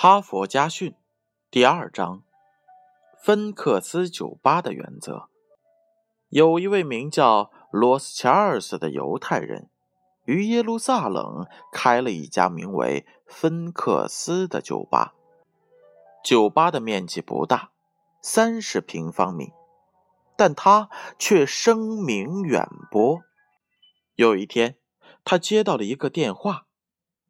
[0.00, 0.94] 哈佛家训
[1.50, 2.22] 第二章：
[3.20, 5.28] 芬克斯酒吧的原则。
[6.28, 9.68] 有一位名叫罗斯乔尔斯的犹太人，
[10.24, 15.14] 于耶路撒冷开了一家名为芬克斯的酒吧。
[16.22, 17.72] 酒吧的面积不大，
[18.22, 19.52] 三十平方米，
[20.36, 20.88] 但他
[21.18, 23.20] 却声名远播。
[24.14, 24.76] 有一天，
[25.24, 26.66] 他接到了一个电话。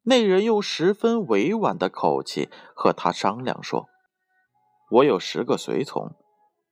[0.09, 3.91] 那人用十分委婉的口气和他商量说
[4.89, 6.15] ：“我有十个随从，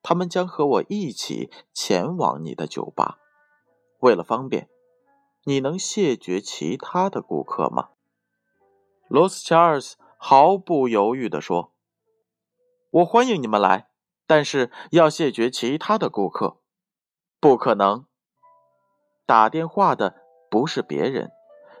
[0.01, 3.19] 他们将和我一起前往你的酒吧。
[3.99, 4.67] 为了方便，
[5.43, 7.89] 你能谢绝其他的顾客吗？”
[9.07, 11.71] 罗斯查尔斯毫不犹豫地说
[12.89, 13.87] ：“我欢迎你们来，
[14.25, 16.57] 但是要谢绝其他的顾客，
[17.39, 18.07] 不可能。
[19.27, 20.15] 打电话的
[20.49, 21.29] 不是别人。”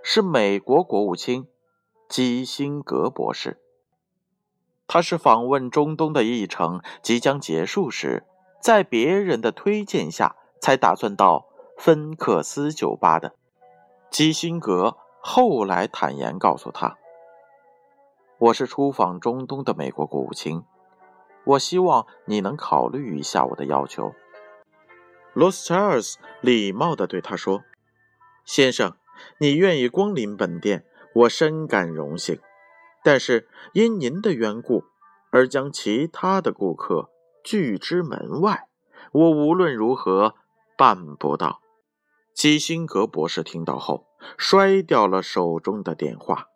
[0.09, 1.49] 是美国国务卿
[2.07, 3.59] 基辛格博士。
[4.87, 8.25] 他是访问中东的议程即将结束时，
[8.61, 13.35] 在别人的推荐下才打算到芬克斯酒吧的。
[14.09, 16.97] 基辛格后来坦言告诉他
[18.39, 20.63] ：“我是出访中东的美国国务卿，
[21.43, 24.13] 我希望你能考虑一下我的要求。”
[25.35, 27.65] 罗斯柴尔斯礼貌地对他说
[28.47, 28.95] ：“先生。”
[29.39, 32.39] 你愿意光临本店，我深感荣幸。
[33.03, 34.83] 但是因您的缘故
[35.31, 37.09] 而将其他的顾客
[37.43, 38.67] 拒之门外，
[39.11, 40.35] 我无论如何
[40.77, 41.61] 办不到。
[42.33, 44.05] 基辛格博士听到后，
[44.37, 46.47] 摔掉了手中的电话。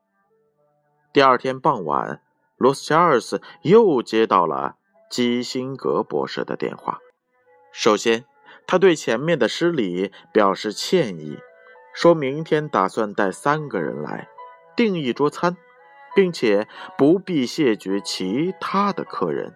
[1.13, 2.21] 第二天傍晚，
[2.57, 4.75] 罗斯查尔斯又接到了
[5.09, 6.99] 基辛格博士的电话。
[7.73, 8.25] 首先，
[8.67, 11.39] 他对前面的失礼表示歉意。
[11.94, 14.29] 说明天打算带三个人来，
[14.78, 15.57] 订一桌餐，
[16.16, 19.56] 并且不必谢绝其他的客人。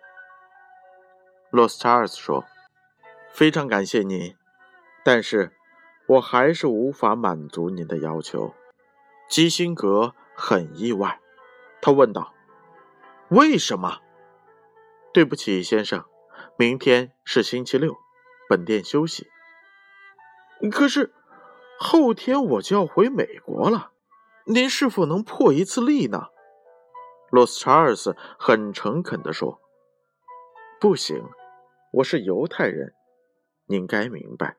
[1.50, 2.44] 罗斯查尔斯说
[3.31, 4.35] ：“非常感谢您，
[5.06, 5.53] 但是
[6.07, 8.53] 我还是无法满足您的要求。”
[9.29, 11.19] 基辛格很意外，
[11.81, 12.34] 他问道
[13.31, 14.01] ：“为什么
[15.13, 16.03] ？”“对不起，先生，
[16.57, 17.95] 明天是星期六，
[18.50, 19.29] 本店休息。
[20.69, 21.13] ”“可是。”
[21.80, 23.91] 后天我就要回美国了，
[24.46, 26.28] 您是否能破一次例呢？
[27.31, 29.59] 罗斯查尔斯很诚恳地说
[30.80, 31.24] ：“不行，
[31.91, 32.94] 我是犹太人，
[33.68, 34.56] 您该明白，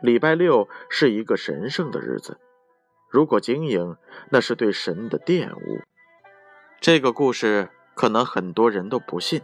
[0.00, 2.38] 礼拜六是一个神圣的日子，
[3.10, 3.96] 如果经营，
[4.30, 5.82] 那是对神的玷污。”
[6.80, 9.42] 这个故事可能很多人都不信，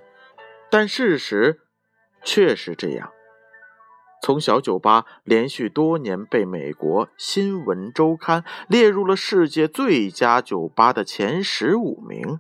[0.71, 1.61] 但事实
[2.23, 3.13] 确实这样。
[4.23, 12.39] 从小酒吧连续多年被美国新闻周刊列入了世界最佳酒吧的前十五名，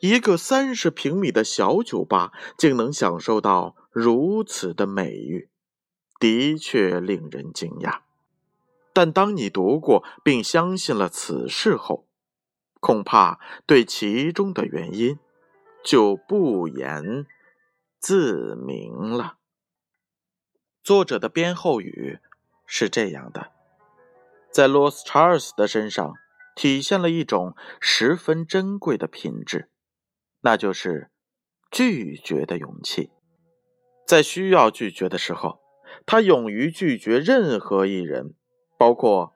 [0.00, 5.48] 一个三十平米的小酒吧竟能享受到如此的美誉，
[6.18, 8.00] 的确令人惊讶。
[8.92, 12.08] 但当你读过并相信了此事后，
[12.80, 15.16] 恐怕对其中的原因
[15.84, 17.24] 就不言
[18.00, 19.36] 自明了。
[20.82, 22.18] 作者的编后语
[22.66, 23.52] 是这样的：
[24.50, 26.14] 在罗斯查尔斯的身上
[26.56, 29.70] 体现了一种十分珍贵的品质，
[30.40, 31.08] 那就是
[31.70, 33.10] 拒绝的勇气。
[34.04, 35.60] 在需要拒绝的时候，
[36.04, 38.34] 他勇于拒绝任何一人，
[38.76, 39.34] 包括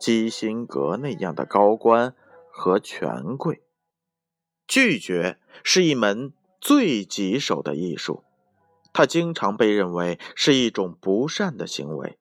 [0.00, 2.16] 基辛格那样的高官
[2.50, 3.62] 和权贵。
[4.66, 8.24] 拒绝是一门最棘手的艺术。
[8.92, 12.18] 他经常被认为是一种不善的行为，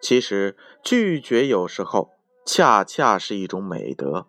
[0.00, 2.10] 其实拒绝有时候
[2.44, 4.28] 恰恰是一种美德。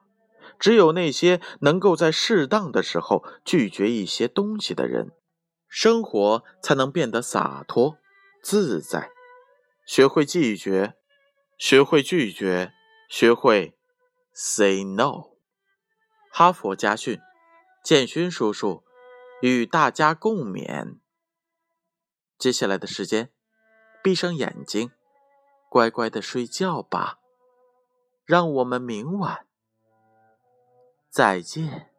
[0.60, 5.12] 只有那些能够在适当的时候拒绝一些东西的人，
[5.68, 7.98] 生活才能变得洒脱
[8.42, 9.12] 自在。
[9.86, 10.96] 学会拒绝，
[11.60, 12.72] 学会拒绝，
[13.08, 13.78] 学会
[14.34, 15.32] say no。
[16.32, 17.20] 哈佛家训，
[17.84, 18.84] 建勋叔叔
[19.42, 20.98] 与大家共勉。
[22.38, 23.32] 接下来的时间，
[24.04, 24.92] 闭上眼睛，
[25.70, 27.20] 乖乖的睡觉吧。
[28.26, 29.48] 让我们明晚
[31.10, 31.92] 再见。